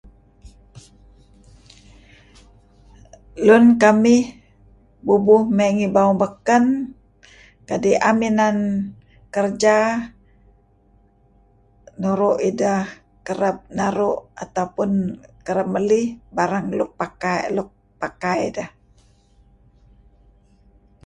Lun 3.45 3.65
kamih 3.83 4.23
bubuh 5.05 5.43
may 5.57 5.71
ngi 5.77 5.87
bawang 5.95 6.17
baken 6.23 6.65
kadi' 7.67 8.01
am 8.09 8.17
inan 8.29 8.57
kerja 9.35 9.77
nuru' 12.01 12.37
ideh 12.49 12.81
kereb 13.27 13.57
naru' 13.77 14.17
atau 14.43 14.67
pun 14.75 14.91
kereb 15.45 15.67
melih 15.75 16.05
barang 16.37 16.65
luk 16.77 16.91
pakai 16.99 17.39
luk 17.55 17.69
pakai 18.01 18.39
deh. 18.55 18.69